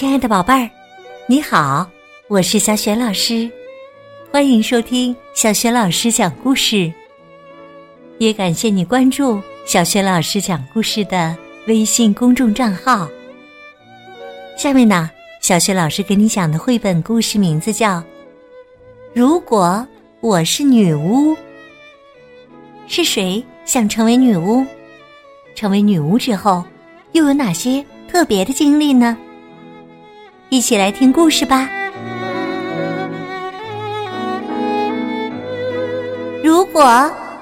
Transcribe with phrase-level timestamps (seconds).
[0.00, 0.70] 亲爱的宝贝儿，
[1.26, 1.86] 你好，
[2.26, 3.50] 我是小雪老师，
[4.32, 6.90] 欢迎收听小雪老师讲故事。
[8.16, 11.36] 也感谢你关注小雪老师讲故事的
[11.66, 13.06] 微信公众账号。
[14.56, 15.10] 下面呢，
[15.42, 17.98] 小雪老师给你讲的绘本故事名字叫
[19.12, 19.86] 《如果
[20.22, 21.34] 我是女巫》。
[22.86, 24.64] 是谁想成为女巫？
[25.54, 26.64] 成为女巫之后，
[27.12, 29.14] 又有哪些特别的经历呢？
[30.50, 31.70] 一起来听故事吧。
[36.42, 36.82] 如果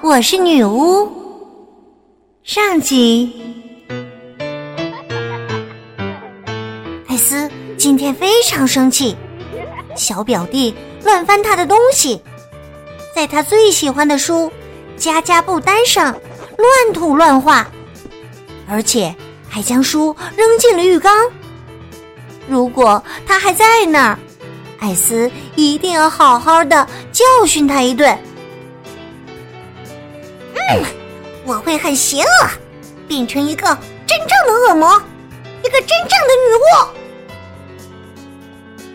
[0.02, 1.10] 我是女巫，
[2.42, 3.32] 上集。
[7.08, 9.16] 艾斯今天非常生气，
[9.96, 12.20] 小表弟乱翻他的东西，
[13.14, 14.52] 在他最喜欢的书
[15.02, 16.12] 《家家布单》上
[16.58, 17.66] 乱涂乱画，
[18.68, 19.14] 而且
[19.48, 21.10] 还将书扔进了浴缸。
[22.48, 24.18] 如果他还在那儿，
[24.80, 28.18] 艾斯一定要好好的教训他一顿。
[30.55, 30.84] 嗯，
[31.44, 32.28] 我会很邪恶，
[33.06, 33.66] 变成一个
[34.06, 35.00] 真正的恶魔，
[35.62, 36.64] 一个真正的女巫。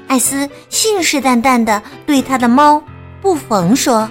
[0.07, 2.83] 艾斯信誓旦旦的对他的猫
[3.21, 4.09] 布冯说：“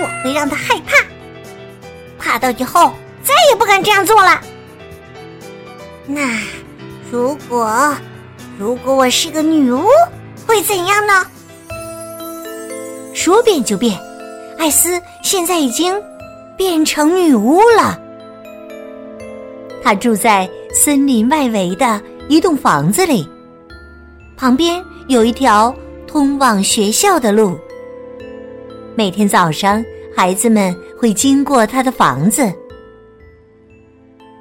[0.00, 1.04] 我会让他害怕，
[2.18, 4.40] 怕到以后再也不敢这样做了。”
[6.06, 6.38] 那
[7.10, 7.94] 如果……
[8.58, 9.84] 如果我是个女巫，
[10.46, 11.12] 会怎样呢？
[13.12, 14.00] 说变就变，
[14.56, 15.94] 艾斯现在已经
[16.56, 18.00] 变成女巫了。
[19.82, 23.28] 她住在森林外围的一栋房子里，
[24.38, 25.74] 旁边有一条
[26.06, 27.58] 通往学校的路。
[28.94, 29.84] 每天早上，
[30.16, 32.50] 孩子们会经过她的房子。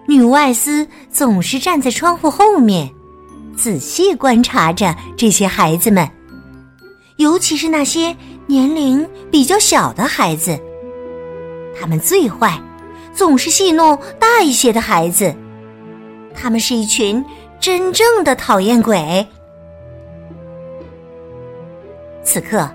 [0.07, 2.89] 女巫艾斯总是站在窗户后面。
[3.55, 6.07] 仔细观察着这些孩子们，
[7.15, 10.59] 尤其是那些年龄比较小的孩子，
[11.79, 12.59] 他们最坏，
[13.13, 15.33] 总是戏弄大一些的孩子。
[16.33, 17.23] 他们是一群
[17.59, 19.25] 真正的讨厌鬼。
[22.23, 22.69] 此刻，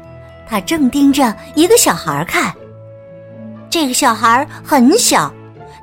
[0.49, 2.55] 他正盯着一个小孩看。
[3.69, 5.33] 这个小孩很小，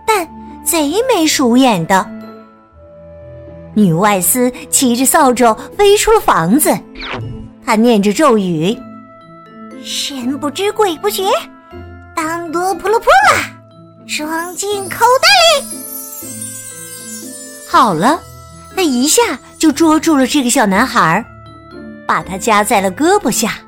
[0.06, 0.28] 但
[0.66, 2.17] 贼眉鼠眼的。
[3.78, 6.76] 女外司骑着扫帚飞出了房子，
[7.64, 8.76] 她念着咒语
[9.86, 11.26] ：“神不知鬼不觉，
[12.16, 13.52] 当多扑噜扑啦，
[14.08, 15.68] 装进口袋里。”
[17.70, 18.20] 好了，
[18.76, 19.22] 她一下
[19.60, 21.24] 就捉住了这个小男孩，
[22.08, 23.60] 把他夹在了胳膊下，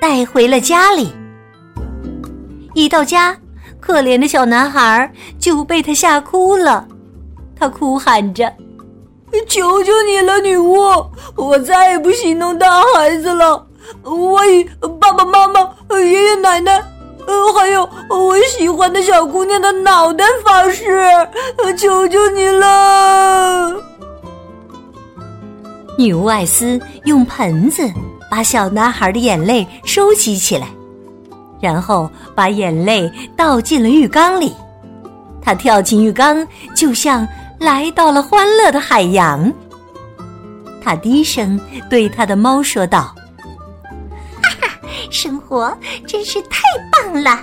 [0.00, 1.12] 带回了家里。
[2.72, 3.36] 一到家，
[3.78, 6.88] 可怜的小男孩就被他吓哭了，
[7.54, 8.50] 他哭喊着。
[9.48, 10.76] 求求你了，女巫！
[11.36, 13.66] 我再也不戏弄大孩子了。
[14.02, 14.64] 我以
[15.00, 15.60] 爸爸妈妈、
[15.98, 16.72] 爷爷奶奶，
[17.26, 21.10] 呃，还有我喜欢的小姑娘的脑袋发誓，
[21.76, 23.74] 求求你了！
[25.98, 27.82] 女巫艾斯用盆子
[28.30, 30.68] 把小男孩的眼泪收集起来，
[31.60, 34.54] 然后把眼泪倒进了浴缸里。
[35.42, 37.26] 他跳进浴缸，就像……
[37.60, 39.52] 来到了欢乐的海洋，
[40.82, 41.60] 他低声
[41.90, 43.14] 对他的猫说道
[44.42, 44.68] ：“哈哈，
[45.10, 45.76] 生活
[46.06, 47.38] 真是太棒了。”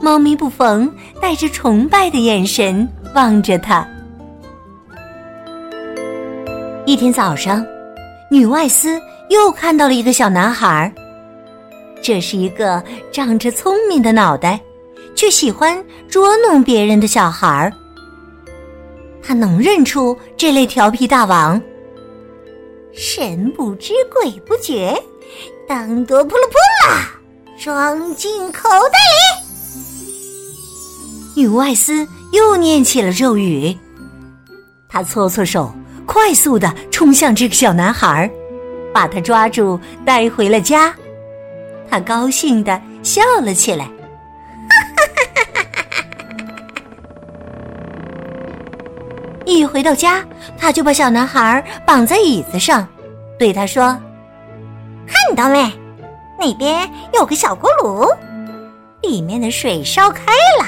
[0.00, 0.90] 猫咪不逢
[1.20, 3.86] 带着崇拜的眼神望着他。
[6.86, 7.62] 一天早上，
[8.30, 8.98] 女外斯
[9.28, 10.90] 又看到了一个小男孩，
[12.02, 14.58] 这是一个长着聪明的脑袋，
[15.14, 17.70] 却喜欢捉弄别人的小孩儿。
[19.26, 21.58] 他能认出这类调皮大王。
[22.92, 24.94] 神不知鬼不觉，
[25.66, 26.54] 当多扑噜扑
[26.86, 27.10] 啦，
[27.58, 29.04] 装进口袋里。
[31.34, 33.76] 女巫艾斯又念起了咒语，
[34.88, 35.74] 她搓搓手，
[36.06, 38.30] 快速的冲向这个小男孩，
[38.92, 40.94] 把他抓住带回了家。
[41.90, 43.90] 他高兴的笑了起来。
[49.44, 50.24] 一回到家，
[50.58, 52.86] 他就把小男孩绑在椅子上，
[53.38, 53.98] 对他说
[55.06, 55.70] ：“看到没？
[56.38, 58.06] 那边有个小锅炉，
[59.02, 60.66] 里面的水烧开了。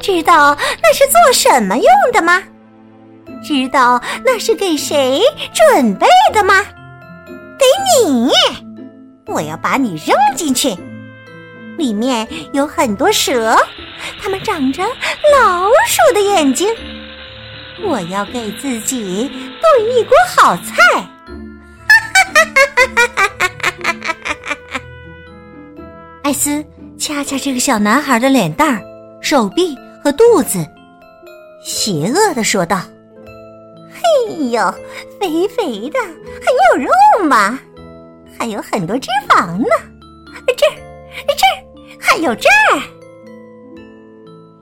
[0.00, 2.42] 知道那是做什么用的吗？
[3.42, 5.20] 知道那是给谁
[5.52, 6.62] 准备的吗？
[7.58, 7.64] 给
[8.04, 8.30] 你！
[9.26, 10.76] 我要把你扔进去。
[11.76, 13.56] 里面有很多蛇，
[14.22, 14.82] 它们长着
[15.38, 16.68] 老鼠的眼睛。”
[17.82, 19.28] 我要给自己
[19.60, 20.72] 炖一锅好菜。
[26.22, 26.64] 艾斯
[26.98, 28.80] 掐掐这个小男孩的脸蛋儿、
[29.20, 30.64] 手臂和肚子，
[31.62, 32.80] 邪恶的说道
[33.92, 34.02] ：“嘿
[34.50, 34.74] 呦，
[35.20, 36.88] 肥肥的，很有肉
[37.28, 37.58] 嘛，
[38.38, 39.66] 还有很多脂肪呢。
[40.56, 40.76] 这儿，
[41.36, 41.54] 这儿，
[42.00, 42.80] 还有这儿。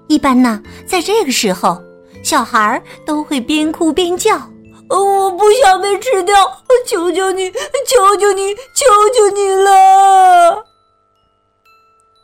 [0.08, 1.80] 一般呢，在这个时候，
[2.32, 4.34] 小孩都会边哭边叫
[4.88, 6.34] ：‘我不想被吃掉，
[6.86, 7.50] 求求你，
[7.86, 10.64] 求求你，求求你了！’”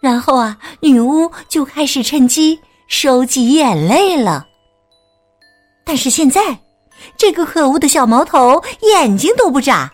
[0.00, 4.46] 然后啊，女巫就开始趁机收集眼泪了。
[5.84, 6.58] 但是现在，
[7.18, 9.92] 这个可恶的小毛头眼睛都不眨，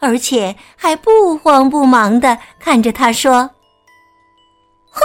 [0.00, 3.48] 而且还不慌不忙的看着他说
[4.90, 5.00] ：“哼，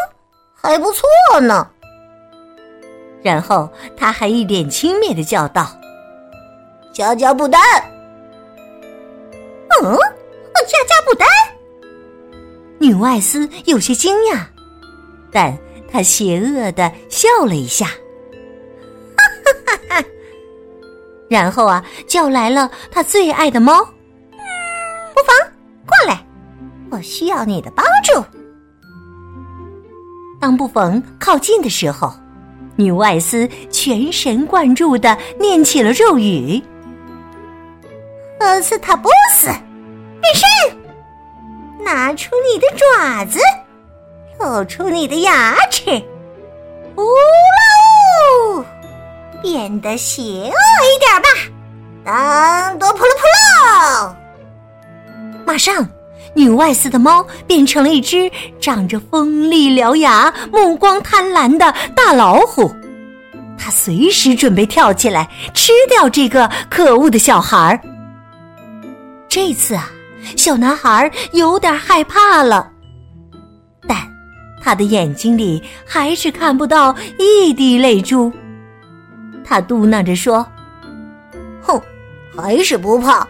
[0.60, 1.08] 还不错
[1.40, 1.70] 呢。”
[3.22, 5.68] 然后他还一脸轻蔑的叫道
[6.94, 7.62] ：“加加布丹。”
[9.82, 9.98] 嗯，
[10.68, 11.28] 加加布丹。
[12.80, 14.42] 女巫艾斯有些惊讶，
[15.32, 15.58] 但
[15.92, 17.94] 她邪恶的笑了一下，哈
[19.46, 20.06] 哈哈哈！
[21.30, 23.84] 然后啊，叫来了她最爱的猫，
[25.14, 25.36] 不妨
[25.86, 26.26] 过来，
[26.90, 28.24] 我需要你的帮助。
[30.40, 32.14] 当布冯靠近的时候，
[32.80, 36.64] 女巫艾斯全神贯注的念起了咒语
[38.40, 40.48] ：“厄斯塔波斯，变身。”
[41.84, 43.38] 拿出你的爪子，
[44.40, 45.92] 露出你的牙齿，
[46.96, 48.64] 呜啦呜，
[49.42, 50.56] 变得邪恶
[50.86, 51.28] 一点吧！
[52.06, 53.26] 当多普鲁普
[54.08, 54.16] 鲁！
[55.46, 55.86] 马上，
[56.36, 62.74] 女外司的猫变成了一只长着锋利獠牙、目光贪婪的大老虎，
[63.58, 67.80] 它随时准备跳起来吃掉这个可恶的小孩儿。
[69.28, 69.90] 这次啊！
[70.36, 72.70] 小男孩有点害怕了，
[73.88, 73.98] 但
[74.62, 78.32] 他的眼睛里还是看不到一滴泪珠。
[79.46, 80.46] 他嘟囔着说
[81.64, 81.82] ：“哼，
[82.36, 83.26] 还是不怕。”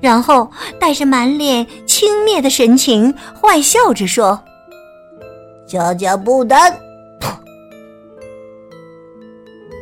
[0.00, 4.40] 然后带着满脸轻蔑的神情，坏笑着说
[5.66, 6.74] ：“加加布丹。”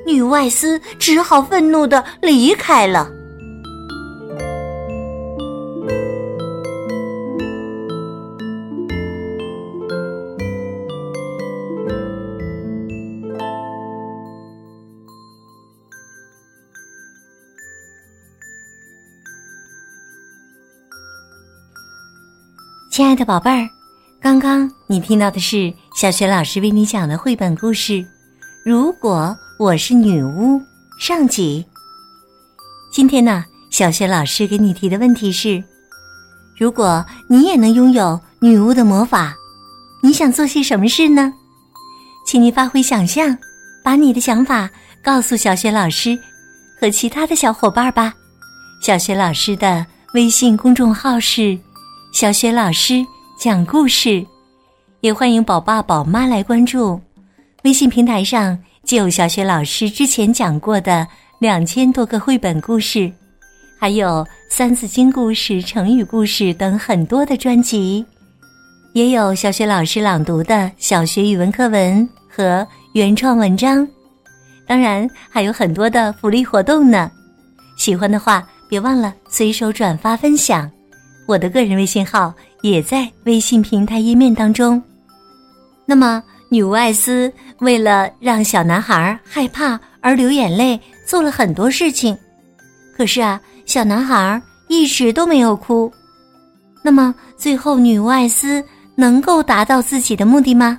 [0.06, 3.10] 女外司只好愤怒的离开了。
[22.96, 23.69] 亲爱的宝贝儿，
[24.22, 27.93] 刚刚你听到的是小雪老师为你讲的绘本故事
[28.64, 30.58] 《如果我是女巫》
[30.98, 31.62] 上集。
[32.90, 35.62] 今天呢，小雪老师给你提的问题是：
[36.56, 39.37] 如果你也能拥有女巫的魔法，
[40.02, 41.31] 你想做些什么事呢？
[42.26, 43.37] 请你发挥想象，
[43.84, 44.70] 把你的想法
[45.04, 46.19] 告诉小雪老师
[46.81, 48.14] 和其他的小伙伴吧。
[48.81, 49.84] 小雪老师的
[50.14, 51.58] 微信公众号是。
[52.16, 53.06] 小雪老师
[53.38, 54.24] 讲故事，
[55.02, 56.98] 也欢迎宝爸宝妈来关注。
[57.64, 61.06] 微信平台上就有小雪老师之前讲过的
[61.41, 63.12] 两千多个绘本故事，
[63.79, 68.02] 还有《三字经》故事、成语故事等很多的专辑，
[68.94, 73.86] 也有小雪老师朗读的小学语文课文和原创文章。
[74.67, 77.10] 当然还有很多的福利活动呢。
[77.76, 80.67] 喜欢的话，别忘了随手转发分享。
[81.26, 84.82] 我的个人微信号也在微信平台页面当中。
[85.84, 92.16] 那么，女巫艾斯为了让小男孩害怕而流眼泪，做了很多事情。
[92.96, 95.92] 可是啊，小男孩一直都没有哭。
[96.82, 98.64] 那么，最后女巫艾斯
[98.94, 100.78] 能够达到自己的目的吗？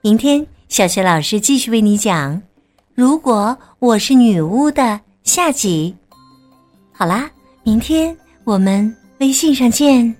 [0.00, 2.34] 明天，小学老师继续为你讲
[2.94, 5.94] 《如果我是女巫》的下集。
[6.92, 7.30] 好啦，
[7.62, 8.94] 明天我们。
[9.18, 10.14] 微信上见。